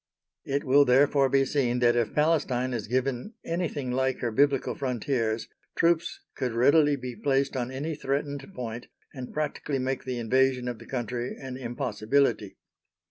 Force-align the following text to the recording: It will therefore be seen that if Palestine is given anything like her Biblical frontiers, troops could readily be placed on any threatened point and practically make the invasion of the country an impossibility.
It 0.45 0.63
will 0.63 0.83
therefore 0.83 1.29
be 1.29 1.45
seen 1.45 1.77
that 1.77 1.95
if 1.95 2.15
Palestine 2.15 2.73
is 2.73 2.87
given 2.87 3.35
anything 3.45 3.91
like 3.91 4.17
her 4.21 4.31
Biblical 4.31 4.73
frontiers, 4.73 5.47
troops 5.75 6.21
could 6.33 6.53
readily 6.53 6.95
be 6.95 7.15
placed 7.15 7.55
on 7.55 7.69
any 7.69 7.93
threatened 7.93 8.43
point 8.55 8.87
and 9.13 9.31
practically 9.31 9.77
make 9.77 10.03
the 10.03 10.17
invasion 10.17 10.67
of 10.67 10.79
the 10.79 10.87
country 10.87 11.37
an 11.39 11.55
impossibility. 11.55 12.57